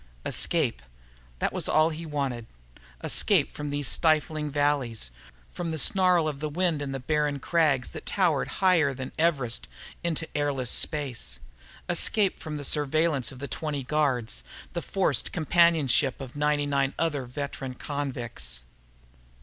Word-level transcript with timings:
Escape. 0.25 0.81
That 1.37 1.53
was 1.53 1.69
all 1.69 1.91
he 1.91 2.07
wanted. 2.07 2.47
Escape 3.03 3.51
from 3.51 3.69
these 3.69 3.87
stifling 3.87 4.49
valleys, 4.49 5.11
from 5.47 5.69
the 5.69 5.77
snarl 5.77 6.27
of 6.27 6.39
the 6.39 6.49
wind 6.49 6.81
in 6.81 6.91
the 6.91 6.99
barren 6.99 7.39
crags 7.39 7.91
that 7.91 8.07
towered 8.07 8.47
higher 8.65 8.95
than 8.95 9.11
Everest 9.19 9.67
into 10.03 10.27
airless 10.35 10.71
space. 10.71 11.37
Escape 11.87 12.39
from 12.39 12.57
the 12.57 12.63
surveillance 12.63 13.31
of 13.31 13.37
the 13.37 13.47
twenty 13.47 13.83
guards, 13.83 14.43
the 14.73 14.81
forced 14.81 15.31
companionship 15.31 16.19
of 16.19 16.33
the 16.33 16.39
ninety 16.39 16.65
nine 16.65 16.95
other 16.97 17.25
veteran 17.25 17.75
convicts. 17.75 18.63